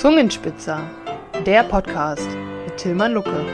[0.00, 0.90] Zungenspitzer,
[1.44, 2.26] der Podcast
[2.64, 3.44] mit Tilman Lucke.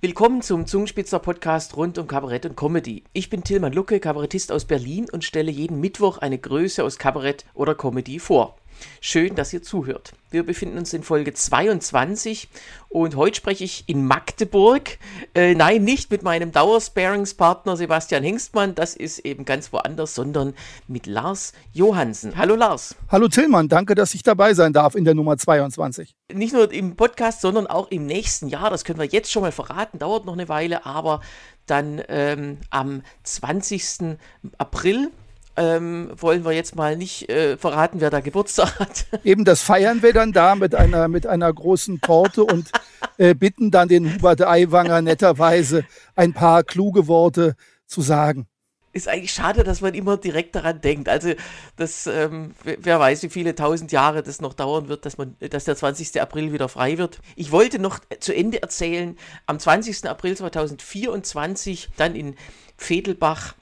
[0.00, 3.02] Willkommen zum Zungenspitzer Podcast rund um Kabarett und Comedy.
[3.12, 7.44] Ich bin Tilman Lucke, Kabarettist aus Berlin und stelle jeden Mittwoch eine Größe aus Kabarett
[7.54, 8.56] oder Comedy vor.
[9.00, 10.12] Schön, dass ihr zuhört.
[10.30, 12.48] Wir befinden uns in Folge 22
[12.88, 14.98] und heute spreche ich in Magdeburg.
[15.34, 20.54] Äh, nein, nicht mit meinem Dauersparingspartner Sebastian Hengstmann, das ist eben ganz woanders, sondern
[20.88, 22.36] mit Lars Johansen.
[22.36, 22.94] Hallo Lars.
[23.08, 26.14] Hallo Tillmann, danke, dass ich dabei sein darf in der Nummer 22.
[26.32, 29.52] Nicht nur im Podcast, sondern auch im nächsten Jahr, das können wir jetzt schon mal
[29.52, 31.20] verraten, dauert noch eine Weile, aber
[31.66, 34.16] dann ähm, am 20.
[34.58, 35.10] April
[35.56, 39.06] ähm, wollen wir jetzt mal nicht äh, verraten, wer da Geburtstag hat.
[39.24, 42.70] Eben, das feiern wir dann da mit einer, mit einer großen Torte und
[43.18, 45.84] äh, bitten dann den Hubert Aiwanger netterweise
[46.16, 47.54] ein paar kluge Worte
[47.86, 48.46] zu sagen.
[48.94, 51.08] Ist eigentlich schade, dass man immer direkt daran denkt.
[51.08, 51.32] Also,
[51.76, 55.64] das, ähm, wer weiß, wie viele tausend Jahre das noch dauern wird, dass, man, dass
[55.64, 56.20] der 20.
[56.20, 57.20] April wieder frei wird.
[57.34, 60.06] Ich wollte noch zu Ende erzählen, am 20.
[60.06, 62.36] April 2024 dann in
[62.76, 63.54] Vedelbach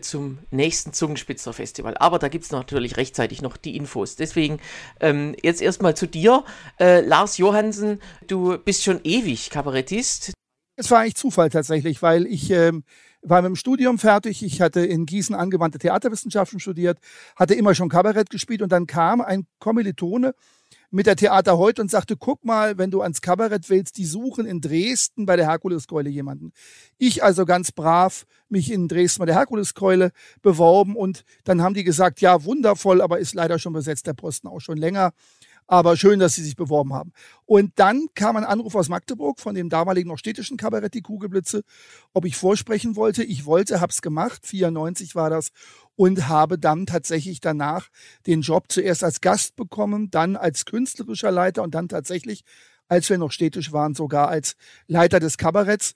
[0.00, 1.96] zum nächsten Zungenspitzer Festival.
[1.98, 4.16] Aber da gibt es natürlich rechtzeitig noch die Infos.
[4.16, 4.60] Deswegen
[5.00, 6.44] ähm, jetzt erstmal zu dir.
[6.78, 10.32] Äh, Lars Johansen, du bist schon ewig Kabarettist.
[10.76, 12.84] Es war eigentlich Zufall tatsächlich, weil ich ähm,
[13.22, 14.42] war mit dem Studium fertig.
[14.42, 16.98] Ich hatte in Gießen angewandte Theaterwissenschaften studiert,
[17.36, 20.34] hatte immer schon Kabarett gespielt und dann kam ein Kommilitone
[20.90, 24.46] mit der Theater heute und sagte, guck mal, wenn du ans Kabarett willst, die suchen
[24.46, 26.52] in Dresden bei der Herkuleskeule jemanden.
[26.98, 30.10] Ich also ganz brav mich in Dresden bei der Herkuleskeule
[30.42, 34.48] beworben und dann haben die gesagt, ja, wundervoll, aber ist leider schon besetzt, der Posten
[34.48, 35.12] auch schon länger.
[35.72, 37.12] Aber schön, dass Sie sich beworben haben.
[37.46, 41.62] Und dann kam ein Anruf aus Magdeburg von dem damaligen noch städtischen Kabarett Die Kugelblitze,
[42.12, 43.22] ob ich vorsprechen wollte.
[43.22, 44.44] Ich wollte, hab's gemacht.
[44.48, 45.50] 94 war das
[45.94, 47.86] und habe dann tatsächlich danach
[48.26, 52.42] den Job zuerst als Gast bekommen, dann als künstlerischer Leiter und dann tatsächlich,
[52.88, 54.56] als wir noch städtisch waren, sogar als
[54.88, 55.94] Leiter des Kabaretts.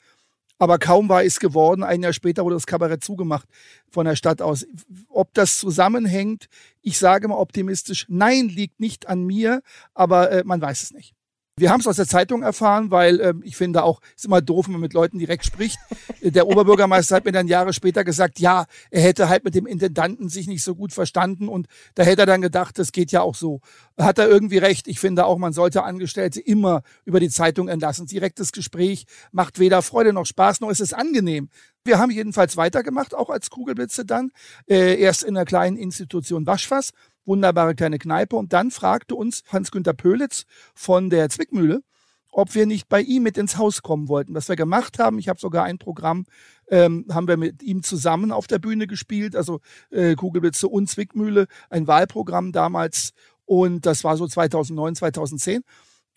[0.64, 1.82] Aber kaum war es geworden.
[1.82, 3.46] Ein Jahr später wurde das Kabarett zugemacht
[3.90, 4.66] von der Stadt aus.
[5.10, 6.46] Ob das zusammenhängt,
[6.80, 9.60] ich sage mal optimistisch, nein, liegt nicht an mir,
[9.92, 11.13] aber äh, man weiß es nicht.
[11.56, 14.66] Wir haben es aus der Zeitung erfahren, weil äh, ich finde auch, ist immer doof,
[14.66, 15.78] wenn man mit Leuten direkt spricht.
[16.20, 20.28] Der Oberbürgermeister hat mir dann Jahre später gesagt, ja, er hätte halt mit dem Intendanten
[20.28, 23.36] sich nicht so gut verstanden und da hätte er dann gedacht, das geht ja auch
[23.36, 23.60] so.
[23.96, 24.88] Hat er irgendwie recht.
[24.88, 28.06] Ich finde auch, man sollte Angestellte immer über die Zeitung entlassen.
[28.06, 31.50] Direktes Gespräch macht weder Freude noch Spaß, noch ist es angenehm.
[31.84, 34.32] Wir haben jedenfalls weitergemacht, auch als Kugelblitze dann.
[34.66, 36.90] Äh, erst in einer kleinen Institution Waschfass
[37.24, 38.36] wunderbare kleine Kneipe.
[38.36, 41.82] Und dann fragte uns Hans-Günter Pölitz von der Zwickmühle,
[42.30, 44.34] ob wir nicht bei ihm mit ins Haus kommen wollten.
[44.34, 46.26] Was wir gemacht haben, ich habe sogar ein Programm,
[46.68, 51.46] ähm, haben wir mit ihm zusammen auf der Bühne gespielt, also äh, Kugelblitze und Zwickmühle,
[51.70, 53.12] ein Wahlprogramm damals.
[53.44, 55.62] Und das war so 2009, 2010.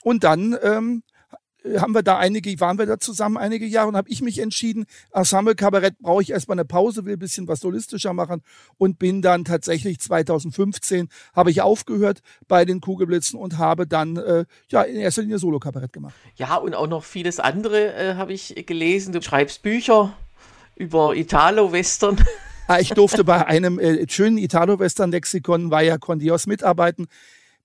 [0.03, 1.03] Und dann ähm,
[1.79, 4.85] haben wir da einige, waren wir da zusammen einige Jahre und habe ich mich entschieden,
[5.11, 8.41] Ensemble Kabarett brauche ich erstmal eine Pause, will ein bisschen was solistischer machen
[8.77, 14.45] und bin dann tatsächlich 2015 habe ich aufgehört bei den Kugelblitzen und habe dann äh,
[14.69, 16.15] ja in erster Linie Solo Kabarett gemacht.
[16.35, 19.13] Ja, und auch noch vieles andere äh, habe ich gelesen.
[19.13, 20.13] Du schreibst Bücher
[20.75, 22.17] über Italo-Western.
[22.69, 27.07] Ah, ich durfte bei einem äh, schönen Italo-Western-Lexikon Vaya Con Dios mitarbeiten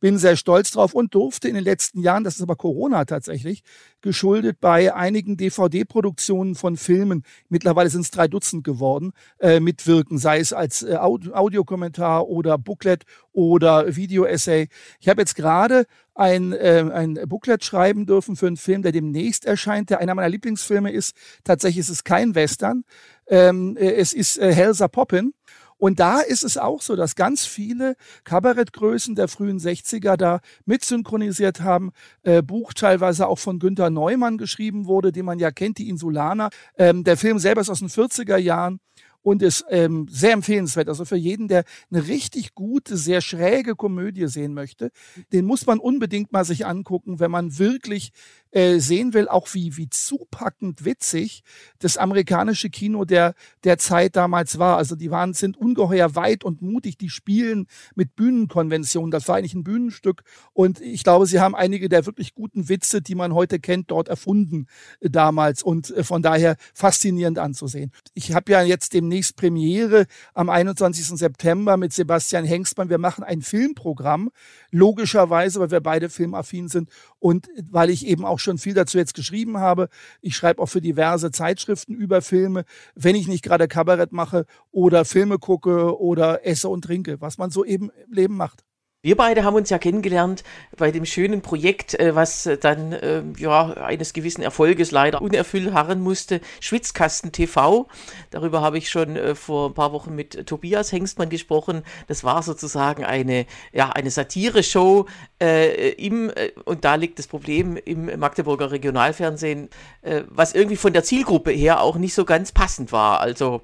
[0.03, 3.63] bin sehr stolz drauf und durfte in den letzten Jahren, das ist aber Corona tatsächlich,
[4.01, 10.41] geschuldet bei einigen DVD-Produktionen von Filmen, mittlerweile sind es drei Dutzend geworden, äh, mitwirken, sei
[10.41, 14.69] es als äh, Audiokommentar oder Booklet oder Video-Essay.
[14.99, 15.87] Ich habe jetzt gerade
[16.17, 20.29] ein, äh, ein Booklet schreiben dürfen für einen Film, der demnächst erscheint, der einer meiner
[20.29, 21.15] Lieblingsfilme ist.
[21.45, 22.83] Tatsächlich ist es kein Western.
[23.29, 25.33] Ähm, äh, es ist äh, Helsa Poppin
[25.83, 31.63] und da ist es auch so, dass ganz viele Kabarettgrößen der frühen 60er da mitsynchronisiert
[31.63, 31.91] haben.
[32.23, 36.51] Äh, Buch teilweise auch von Günter Neumann geschrieben wurde, den man ja kennt, die Insulaner.
[36.79, 38.79] Ähm, der Film selber ist aus den 40er Jahren
[39.23, 40.89] und ist ähm, sehr empfehlenswert.
[40.89, 44.93] Also für jeden, der eine richtig gute, sehr schräge Komödie sehen möchte,
[45.33, 48.13] den muss man unbedingt mal sich angucken, wenn man wirklich
[48.53, 51.43] äh, sehen will, auch wie, wie zupackend witzig
[51.79, 53.35] das amerikanische Kino der,
[53.65, 54.79] der Zeit damals war.
[54.79, 59.11] Also die waren, sind ungeheuer weit und mutig, die spielen mit Bühnenkonventionen.
[59.11, 60.23] Das war eigentlich ein Bühnenstück
[60.53, 64.09] und ich glaube, sie haben einige der wirklich guten Witze, die man heute kennt, dort
[64.09, 64.67] erfunden
[65.01, 67.93] äh, damals und äh, von daher faszinierend anzusehen.
[68.15, 71.19] Ich habe ja jetzt dem demnächst Premiere am 21.
[71.19, 72.89] September mit Sebastian Hengstmann.
[72.89, 74.31] Wir machen ein Filmprogramm,
[74.71, 76.89] logischerweise, weil wir beide filmaffin sind
[77.19, 79.89] und weil ich eben auch schon viel dazu jetzt geschrieben habe.
[80.21, 85.05] Ich schreibe auch für diverse Zeitschriften über Filme, wenn ich nicht gerade Kabarett mache oder
[85.05, 88.65] Filme gucke oder esse und trinke, was man so eben im Leben macht.
[89.05, 90.45] Wir beide haben uns ja kennengelernt
[90.77, 96.01] bei dem schönen Projekt, äh, was dann äh, ja eines gewissen Erfolges leider unerfüllt harren
[96.01, 97.89] musste, Schwitzkasten TV.
[98.31, 101.83] Darüber habe ich schon äh, vor ein paar Wochen mit Tobias Hengstmann gesprochen.
[102.07, 105.07] Das war sozusagen eine ja eine Satire-Show
[105.43, 106.31] äh, im
[106.65, 109.69] und da liegt das Problem im Magdeburger Regionalfernsehen,
[110.03, 113.19] äh, was irgendwie von der Zielgruppe her auch nicht so ganz passend war.
[113.19, 113.63] Also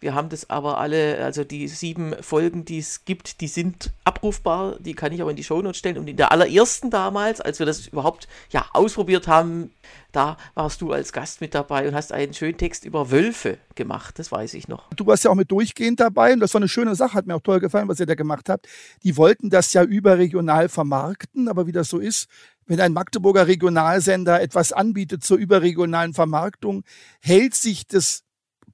[0.00, 4.76] wir haben das aber alle, also die sieben Folgen, die es gibt, die sind abrufbar.
[4.80, 5.98] Die kann ich auch in die Shownotes stellen.
[5.98, 9.72] Und in der allerersten damals, als wir das überhaupt ja ausprobiert haben,
[10.12, 14.18] da warst du als Gast mit dabei und hast einen schönen Text über Wölfe gemacht.
[14.18, 14.88] Das weiß ich noch.
[14.94, 17.12] Du warst ja auch mit durchgehend dabei und das war eine schöne Sache.
[17.12, 18.68] Hat mir auch toll gefallen, was ihr da gemacht habt.
[19.04, 22.26] Die wollten das ja überregional vermarkten, aber wie das so ist,
[22.66, 26.84] wenn ein Magdeburger Regionalsender etwas anbietet zur überregionalen Vermarktung,
[27.20, 28.22] hält sich das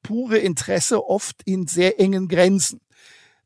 [0.07, 2.81] pure Interesse oft in sehr engen Grenzen.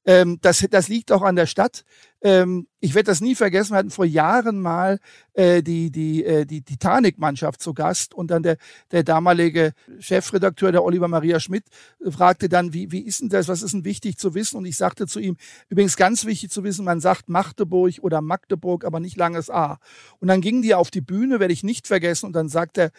[0.07, 1.85] Ähm, das, das liegt auch an der Stadt.
[2.23, 3.73] Ähm, ich werde das nie vergessen.
[3.73, 4.99] Wir hatten vor Jahren mal
[5.35, 8.57] äh, die, die, äh, die Titanic-Mannschaft zu Gast und dann der,
[8.93, 11.65] der damalige Chefredakteur, der Oliver Maria Schmidt,
[12.11, 13.49] fragte dann, wie, wie ist denn das?
[13.49, 14.57] Was ist denn wichtig zu wissen?
[14.57, 15.37] Und ich sagte zu ihm,
[15.69, 19.79] übrigens ganz wichtig zu wissen, man sagt Magdeburg oder Magdeburg, aber nicht langes A.
[20.19, 22.91] Und dann gingen die auf die Bühne, werde ich nicht vergessen, und dann sagt er,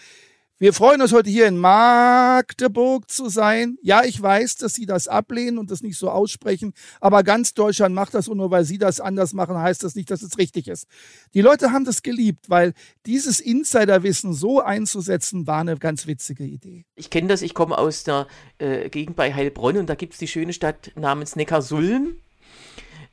[0.62, 3.80] wir freuen uns heute hier in Magdeburg zu sein.
[3.82, 7.96] Ja, ich weiß, dass Sie das ablehnen und das nicht so aussprechen, aber ganz Deutschland
[7.96, 10.68] macht das und nur weil Sie das anders machen, heißt das nicht, dass es richtig
[10.68, 10.86] ist.
[11.34, 12.74] Die Leute haben das geliebt, weil
[13.08, 16.86] dieses Insiderwissen so einzusetzen, war eine ganz witzige Idee.
[16.94, 18.28] Ich kenne das, ich komme aus der
[18.60, 22.18] äh, Gegend bei Heilbronn und da gibt es die schöne Stadt namens Neckarsulm.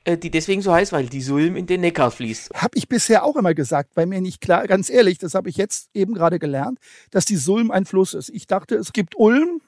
[0.09, 2.55] Äh, die deswegen so heißt, weil die Sulm in den Neckar fließt.
[2.55, 5.59] Habe ich bisher auch immer gesagt, weil mir nicht klar, ganz ehrlich, das habe ich
[5.59, 6.79] jetzt eben gerade gelernt,
[7.11, 8.31] dass die Sulm ein Fluss ist.
[8.31, 9.61] Ich dachte, es gibt Ulm,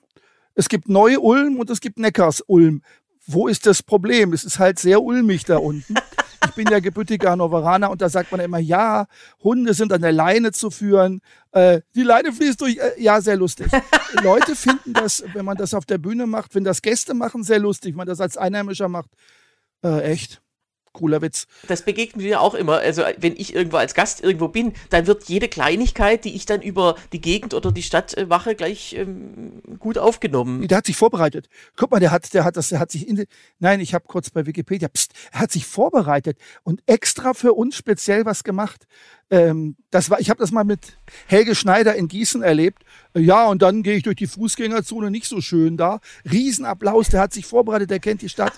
[0.54, 2.80] es gibt Neu-Ulm und es gibt Neckars-Ulm.
[3.26, 4.32] Wo ist das Problem?
[4.32, 5.94] Es ist halt sehr ulmig da unten.
[6.48, 9.06] Ich bin ja gebürtiger Hannoveraner und da sagt man immer, ja,
[9.44, 11.20] Hunde sind an der Leine zu führen.
[11.52, 12.78] Äh, die Leine fließt durch.
[12.78, 13.68] Äh, ja, sehr lustig.
[14.22, 17.58] Leute finden das, wenn man das auf der Bühne macht, wenn das Gäste machen, sehr
[17.58, 17.92] lustig.
[17.92, 19.10] Wenn man das als Einheimischer macht,
[19.84, 20.42] äh, echt?
[20.92, 21.46] Cooler Witz.
[21.68, 22.78] Das begegnet mir auch immer.
[22.78, 26.62] Also, wenn ich irgendwo als Gast irgendwo bin, dann wird jede Kleinigkeit, die ich dann
[26.62, 30.66] über die Gegend oder die Stadt äh, mache, gleich ähm, gut aufgenommen.
[30.66, 31.48] Der hat sich vorbereitet.
[31.76, 33.24] Guck mal, der hat, der hat das, der hat sich in,
[33.60, 37.76] nein, ich habe kurz bei Wikipedia, pst, er hat sich vorbereitet und extra für uns
[37.76, 38.86] speziell was gemacht.
[39.30, 42.82] Ähm, das war, ich habe das mal mit Helge Schneider in Gießen erlebt.
[43.16, 46.00] Ja, und dann gehe ich durch die Fußgängerzone, nicht so schön da.
[46.30, 48.52] Riesenapplaus, der hat sich vorbereitet, der kennt die Stadt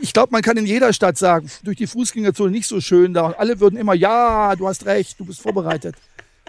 [0.00, 3.26] ich glaube, man kann in jeder Stadt sagen, durch die Fußgängerzone nicht so schön da.
[3.26, 5.96] Und alle würden immer, ja, du hast recht, du bist vorbereitet.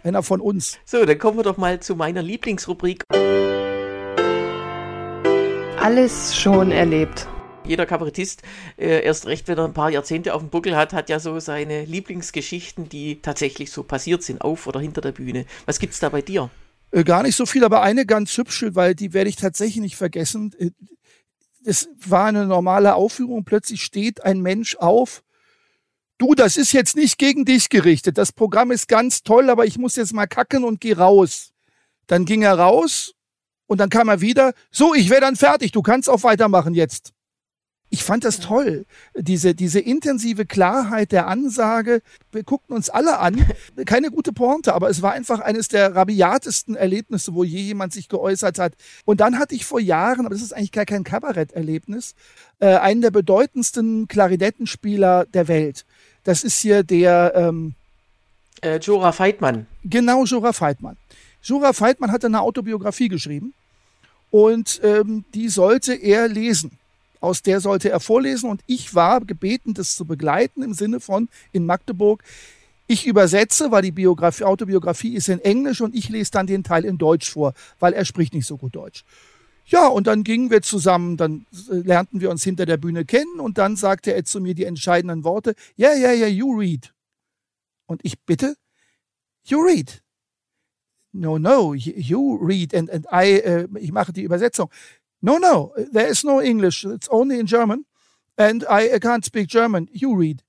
[0.04, 0.78] Einer von uns.
[0.86, 3.04] So, dann kommen wir doch mal zu meiner Lieblingsrubrik.
[5.80, 7.28] Alles schon erlebt.
[7.66, 8.44] Jeder Kabarettist,
[8.78, 11.40] äh, erst recht, wenn er ein paar Jahrzehnte auf dem Buckel hat, hat ja so
[11.40, 15.46] seine Lieblingsgeschichten, die tatsächlich so passiert sind, auf oder hinter der Bühne.
[15.66, 16.50] Was gibt's da bei dir?
[16.92, 19.98] Äh, gar nicht so viel, aber eine ganz hübsche, weil die werde ich tatsächlich nicht
[19.98, 20.56] vergessen.
[21.68, 25.22] Es war eine normale Aufführung, plötzlich steht ein Mensch auf.
[26.18, 28.18] Du, das ist jetzt nicht gegen dich gerichtet.
[28.18, 31.52] Das Programm ist ganz toll, aber ich muss jetzt mal kacken und geh raus.
[32.08, 33.16] Dann ging er raus
[33.66, 34.54] und dann kam er wieder.
[34.72, 35.74] So, ich wäre dann fertig.
[35.74, 37.12] Du kannst auch weitermachen jetzt.
[37.90, 38.86] Ich fand das toll,
[39.16, 42.02] diese, diese intensive Klarheit der Ansage.
[42.34, 43.46] Wir guckten uns alle an.
[43.86, 48.10] Keine gute Pointe, aber es war einfach eines der rabiatesten Erlebnisse, wo je jemand sich
[48.10, 48.74] geäußert hat.
[49.06, 52.16] Und dann hatte ich vor Jahren, aber das ist eigentlich gar kein Kabaretterlebnis,
[52.60, 55.86] äh, einen der bedeutendsten Klarinettenspieler der Welt.
[56.26, 57.74] Das ist hier der ähm,
[58.62, 59.66] äh, Jora Feitmann.
[59.86, 60.98] Genau, Jora Feitmann.
[61.42, 63.54] Jora Feitmann hatte eine Autobiografie geschrieben
[64.30, 66.78] und ähm, die sollte er lesen
[67.20, 71.30] aus der sollte er vorlesen und ich war gebeten, das zu begleiten im Sinne von
[71.52, 72.24] in Magdeburg.
[72.88, 76.86] Ich übersetze, weil die Biografie, Autobiografie ist in Englisch und ich lese dann den Teil
[76.86, 79.04] in Deutsch vor, weil er spricht nicht so gut Deutsch.
[79.66, 83.42] Ja, und dann gingen wir zusammen, dann äh, lernten wir uns hinter der Bühne kennen
[83.42, 86.94] und dann sagte er zu mir die entscheidenden Worte, ja, ja, ja, you read.
[87.86, 88.56] Und ich bitte,
[89.44, 90.02] you read.
[91.12, 94.70] No, no, you read and, and I, äh, ich mache die Übersetzung.
[95.22, 96.86] No, no, there is no English.
[96.86, 97.86] It's only in German.
[98.38, 99.90] And I can't speak German.
[99.92, 100.44] You read.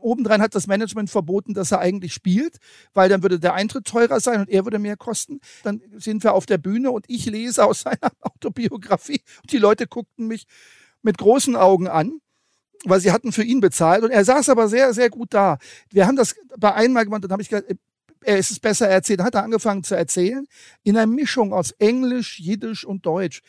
[0.00, 2.58] Obendrein hat das Management verboten, dass er eigentlich spielt,
[2.94, 5.40] weil dann würde der Eintritt teurer sein und er würde mehr kosten.
[5.62, 9.86] Dann sind wir auf der Bühne und ich lese aus seiner Autobiografie und die Leute
[9.86, 10.46] guckten mich
[11.02, 12.20] mit großen Augen an,
[12.84, 15.58] weil sie hatten für ihn bezahlt und er saß aber sehr, sehr gut da.
[15.90, 17.68] Wir haben das bei einmal gemacht, dann habe ich gesagt,
[18.22, 20.46] er ist es besser erzählt, hat er angefangen zu erzählen,
[20.82, 23.42] in einer Mischung aus Englisch, Jiddisch und Deutsch.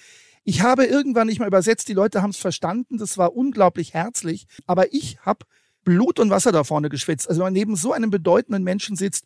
[0.49, 4.47] Ich habe irgendwann nicht mal übersetzt, die Leute haben es verstanden, das war unglaublich herzlich,
[4.65, 5.45] aber ich habe
[5.83, 7.29] Blut und Wasser da vorne geschwitzt.
[7.29, 9.25] Also wenn man neben so einem bedeutenden Menschen sitzt,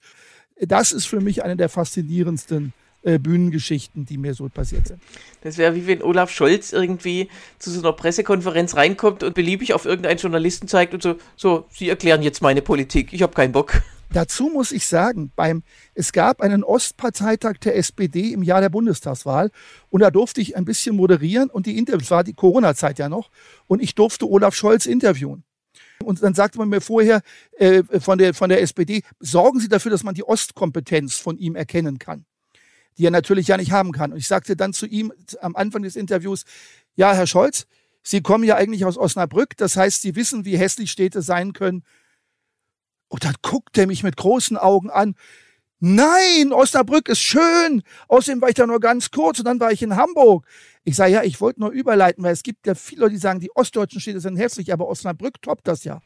[0.60, 5.02] das ist für mich eine der faszinierendsten äh, Bühnengeschichten, die mir so passiert sind.
[5.44, 9.86] Das wäre wie wenn Olaf Scholz irgendwie zu so einer Pressekonferenz reinkommt und beliebig auf
[9.86, 13.82] irgendeinen Journalisten zeigt und so, so, Sie erklären jetzt meine Politik, ich habe keinen Bock.
[14.14, 15.64] Dazu muss ich sagen, beim,
[15.96, 19.50] es gab einen Ostparteitag der SPD im Jahr der Bundestagswahl
[19.90, 23.32] und da durfte ich ein bisschen moderieren und die Interviews, war die Corona-Zeit ja noch,
[23.66, 25.44] und ich durfte Olaf Scholz interviewen.
[26.04, 27.22] Und dann sagte man mir vorher
[27.58, 31.56] äh, von, der, von der SPD, sorgen Sie dafür, dass man die Ostkompetenz von ihm
[31.56, 32.26] erkennen kann,
[33.00, 34.12] die er natürlich ja nicht haben kann.
[34.12, 36.44] Und ich sagte dann zu ihm am Anfang des Interviews,
[36.96, 37.66] ja, Herr Scholz,
[38.04, 41.84] Sie kommen ja eigentlich aus Osnabrück, das heißt, Sie wissen, wie hässlich Städte sein können,
[43.14, 45.14] und dann guckt er mich mit großen Augen an.
[45.80, 47.84] Nein, Osnabrück ist schön.
[48.08, 50.48] Außerdem war ich da nur ganz kurz und dann war ich in Hamburg.
[50.84, 53.40] Ich sage, ja, ich wollte nur überleiten, weil es gibt ja viele Leute, die sagen,
[53.40, 56.02] die ostdeutschen Städte sind hässlich, aber Osnabrück toppt das ja.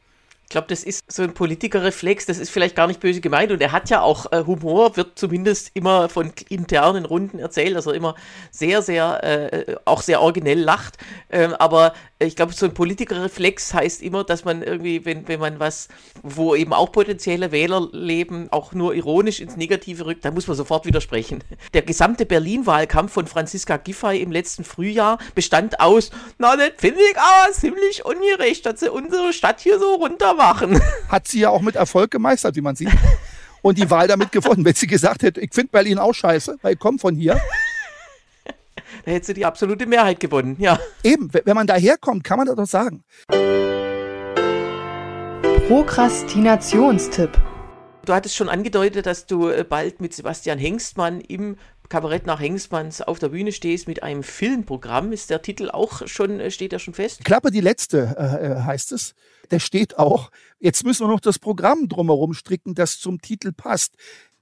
[0.48, 3.60] Ich glaube, das ist so ein Politikerreflex, das ist vielleicht gar nicht böse gemeint und
[3.60, 7.94] er hat ja auch äh, Humor, wird zumindest immer von internen Runden erzählt, dass er
[7.94, 8.14] immer
[8.50, 10.98] sehr, sehr, äh, auch sehr originell lacht.
[11.30, 15.60] Ähm, aber ich glaube, so ein Politikerreflex heißt immer, dass man irgendwie, wenn, wenn man
[15.60, 15.88] was,
[16.22, 20.56] wo eben auch potenzielle Wähler leben, auch nur ironisch ins Negative rückt, dann muss man
[20.56, 21.44] sofort widersprechen.
[21.74, 27.16] Der gesamte Berlin-Wahlkampf von Franziska Giffey im letzten Frühjahr bestand aus, na, das finde ich
[27.16, 30.80] aber ziemlich ungerecht, dass sie unsere Stadt hier so runtermachen.
[31.08, 32.90] Hat sie ja auch mit Erfolg gemeistert, wie man sieht.
[33.62, 34.64] Und die Wahl damit gewonnen.
[34.64, 37.40] Wenn sie gesagt hätte, ich finde Berlin auch scheiße, weil ich komme von hier,
[39.08, 40.78] da hätte sie die absolute Mehrheit gewonnen, ja.
[41.02, 43.04] Eben, wenn man daherkommt, kann man das doch sagen.
[45.66, 47.30] Prokrastinationstipp.
[48.04, 51.56] Du hattest schon angedeutet, dass du äh, bald mit Sebastian Hengstmann im
[51.88, 55.12] Kabarett nach Hengstmanns auf der Bühne stehst mit einem Filmprogramm.
[55.12, 57.24] Ist der Titel auch schon, äh, steht er schon fest?
[57.24, 59.14] Klappe die letzte äh, äh, heißt es.
[59.50, 60.30] Der steht auch.
[60.58, 63.94] Jetzt müssen wir noch das Programm drumherum stricken, das zum Titel passt.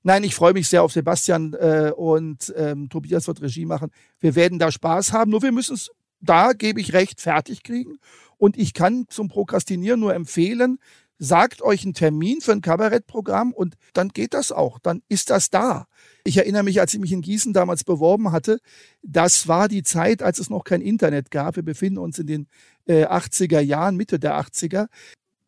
[0.06, 3.90] Nein, ich freue mich sehr auf Sebastian äh, und ähm, Tobias wird Regie machen.
[4.20, 7.98] Wir werden da Spaß haben, nur wir müssen es, da gebe ich recht, fertig kriegen.
[8.36, 10.78] Und ich kann zum Prokrastinieren nur empfehlen,
[11.18, 15.50] sagt euch einen Termin für ein Kabarettprogramm und dann geht das auch, dann ist das
[15.50, 15.88] da.
[16.22, 18.60] Ich erinnere mich, als ich mich in Gießen damals beworben hatte,
[19.02, 21.56] das war die Zeit, als es noch kein Internet gab.
[21.56, 22.46] Wir befinden uns in den
[22.86, 24.86] äh, 80er Jahren, Mitte der 80er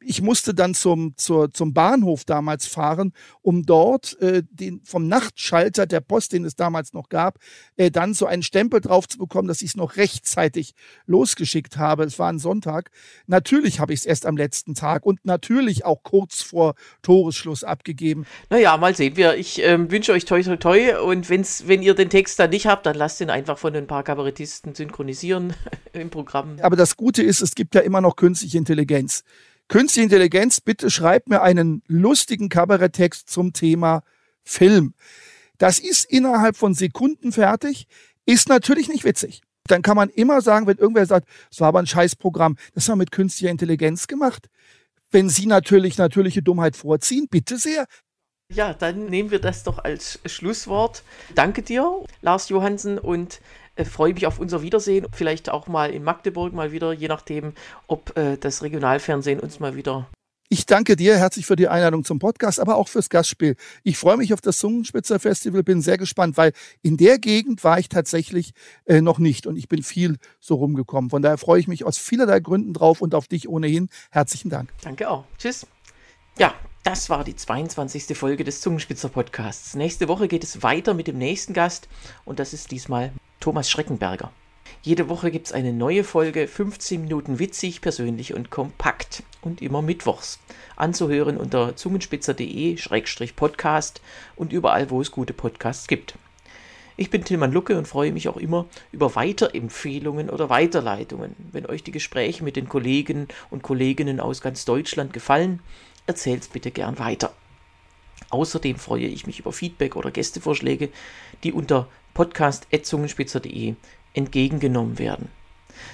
[0.00, 3.12] ich musste dann zum, zur, zum Bahnhof damals fahren,
[3.42, 7.38] um dort äh, den, vom Nachtschalter der Post, den es damals noch gab,
[7.76, 10.74] äh, dann so einen Stempel drauf zu bekommen, dass ich es noch rechtzeitig
[11.06, 12.04] losgeschickt habe.
[12.04, 12.90] Es war ein Sonntag.
[13.26, 18.24] Natürlich habe ich es erst am letzten Tag und natürlich auch kurz vor Toresschluss abgegeben.
[18.50, 19.36] Naja, mal sehen wir.
[19.36, 22.66] Ich ähm, wünsche euch toi toi toi und wenn's, wenn ihr den Text dann nicht
[22.66, 25.54] habt, dann lasst ihn einfach von ein paar Kabarettisten synchronisieren
[25.92, 26.56] im Programm.
[26.62, 29.24] Aber das Gute ist, es gibt ja immer noch künstliche Intelligenz.
[29.68, 34.02] Künstliche Intelligenz, bitte schreibt mir einen lustigen Kabaretttext zum Thema
[34.42, 34.94] Film.
[35.58, 37.86] Das ist innerhalb von Sekunden fertig,
[38.24, 39.42] ist natürlich nicht witzig.
[39.66, 42.96] Dann kann man immer sagen, wenn irgendwer sagt, es war aber ein Scheißprogramm, das haben
[42.96, 44.48] wir mit künstlicher Intelligenz gemacht.
[45.10, 47.86] Wenn Sie natürlich natürliche Dummheit vorziehen, bitte sehr.
[48.50, 51.02] Ja, dann nehmen wir das doch als Schlusswort.
[51.34, 53.40] Danke dir, Lars Johansen, und
[53.84, 55.06] freue mich auf unser Wiedersehen.
[55.12, 57.52] Vielleicht auch mal in Magdeburg mal wieder, je nachdem,
[57.86, 60.08] ob äh, das Regionalfernsehen uns mal wieder.
[60.50, 63.54] Ich danke dir herzlich für die Einladung zum Podcast, aber auch fürs Gastspiel.
[63.82, 67.78] Ich freue mich auf das Zungenspitzer Festival, bin sehr gespannt, weil in der Gegend war
[67.78, 68.52] ich tatsächlich
[68.86, 71.10] äh, noch nicht und ich bin viel so rumgekommen.
[71.10, 73.90] Von daher freue ich mich aus vielerlei Gründen drauf und auf dich ohnehin.
[74.10, 74.72] Herzlichen Dank.
[74.82, 75.24] Danke auch.
[75.36, 75.66] Tschüss.
[76.38, 78.16] Ja, das war die 22.
[78.16, 79.74] Folge des Zungenspitzer Podcasts.
[79.74, 81.88] Nächste Woche geht es weiter mit dem nächsten Gast
[82.24, 83.12] und das ist diesmal
[83.48, 84.30] Thomas Schreckenberger.
[84.82, 89.22] Jede Woche gibt es eine neue Folge, 15 Minuten witzig, persönlich und kompakt.
[89.40, 90.38] Und immer mittwochs.
[90.76, 94.02] Anzuhören unter zungenspitzer.de-podcast
[94.36, 96.16] und überall, wo es gute Podcasts gibt.
[96.98, 101.34] Ich bin Tilman Lucke und freue mich auch immer über Weiterempfehlungen oder Weiterleitungen.
[101.50, 105.60] Wenn euch die Gespräche mit den Kollegen und Kolleginnen aus ganz Deutschland gefallen,
[106.06, 107.32] erzählt's bitte gern weiter.
[108.30, 110.90] Außerdem freue ich mich über Feedback oder Gästevorschläge,
[111.44, 113.74] die unter podcast.zungenspitzer.de
[114.14, 115.28] entgegengenommen werden.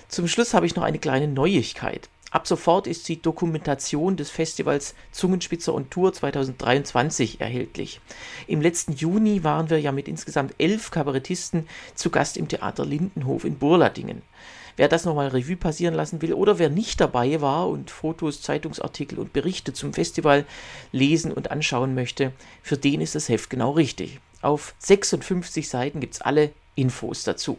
[0.09, 2.09] Zum Schluss habe ich noch eine kleine Neuigkeit.
[2.31, 8.00] Ab sofort ist die Dokumentation des Festivals Zungenspitzer und Tour 2023 erhältlich.
[8.49, 13.45] Im letzten Juni waren wir ja mit insgesamt elf Kabarettisten zu Gast im Theater Lindenhof
[13.45, 14.23] in Burladingen.
[14.76, 19.19] Wer das nochmal Revue passieren lassen will oder wer nicht dabei war und Fotos, Zeitungsartikel
[19.19, 20.45] und Berichte zum Festival
[20.90, 24.21] lesen und anschauen möchte, für den ist das Heft genau richtig.
[24.43, 27.59] Auf 56 Seiten gibt es alle Infos dazu.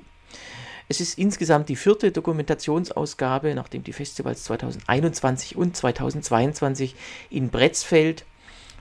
[0.88, 6.96] Es ist insgesamt die vierte Dokumentationsausgabe, nachdem die Festivals 2021 und 2022
[7.32, 8.26] in Bretzfeld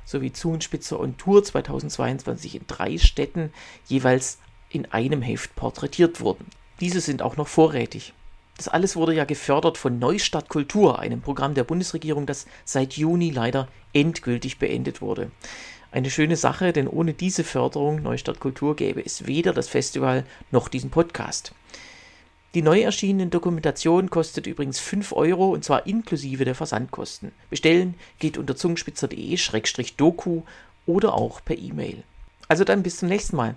[0.04, 3.52] sowie Zungenspitzer und Tour 2022 in drei Städten
[3.86, 4.38] jeweils
[4.68, 6.46] in einem Heft porträtiert wurden.
[6.80, 8.12] Diese sind auch noch vorrätig.
[8.56, 13.30] Das alles wurde ja gefördert von Neustadt Kultur, einem Programm der Bundesregierung, das seit Juni
[13.30, 15.30] leider endgültig beendet wurde.
[15.90, 20.68] Eine schöne Sache, denn ohne diese Förderung Neustadt Kultur gäbe es weder das Festival noch
[20.68, 21.52] diesen Podcast.
[22.54, 27.32] Die neu erschienenen Dokumentationen kostet übrigens 5 Euro und zwar inklusive der Versandkosten.
[27.50, 30.42] Bestellen geht unter zungenspitzer.de-doku
[30.86, 32.04] oder auch per E-Mail.
[32.46, 33.56] Also dann bis zum nächsten Mal.